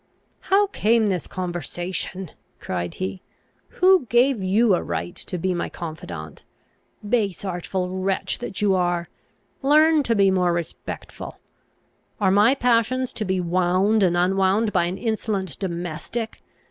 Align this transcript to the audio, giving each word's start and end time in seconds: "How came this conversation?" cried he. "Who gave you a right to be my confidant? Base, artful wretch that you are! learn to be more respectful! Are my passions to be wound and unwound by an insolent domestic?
"How 0.39 0.65
came 0.65 1.05
this 1.05 1.27
conversation?" 1.27 2.31
cried 2.59 2.95
he. 2.95 3.21
"Who 3.67 4.07
gave 4.07 4.41
you 4.41 4.73
a 4.73 4.81
right 4.81 5.13
to 5.15 5.37
be 5.37 5.53
my 5.53 5.69
confidant? 5.69 6.43
Base, 7.07 7.45
artful 7.45 7.87
wretch 7.99 8.39
that 8.39 8.63
you 8.63 8.73
are! 8.73 9.09
learn 9.61 10.01
to 10.01 10.15
be 10.15 10.31
more 10.31 10.53
respectful! 10.53 11.37
Are 12.19 12.31
my 12.31 12.55
passions 12.55 13.13
to 13.13 13.25
be 13.25 13.39
wound 13.39 14.01
and 14.01 14.17
unwound 14.17 14.73
by 14.73 14.85
an 14.85 14.97
insolent 14.97 15.59
domestic? 15.59 16.41